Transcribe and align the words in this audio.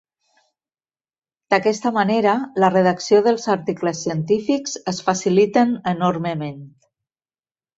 D'aquesta 1.53 1.91
manera, 1.97 2.33
la 2.63 2.71
redacció 2.75 3.19
dels 3.27 3.45
articles 3.57 4.01
científics 4.07 4.75
es 4.93 5.03
faciliten 5.11 5.77
enormement. 5.93 6.61